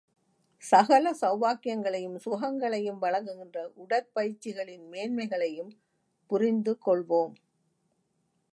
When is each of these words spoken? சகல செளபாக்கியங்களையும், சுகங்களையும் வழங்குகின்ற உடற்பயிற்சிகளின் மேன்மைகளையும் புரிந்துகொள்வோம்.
சகல 0.63 1.11
செளபாக்கியங்களையும், 1.21 2.15
சுகங்களையும் 2.15 2.97
வழங்குகின்ற 2.97 3.71
உடற்பயிற்சிகளின் 3.77 4.85
மேன்மைகளையும் 4.91 5.71
புரிந்துகொள்வோம். 6.29 7.33